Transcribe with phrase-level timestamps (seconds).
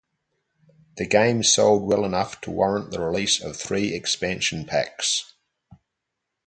[0.97, 5.35] The game sold well enough to warrant the release of three expansion packs.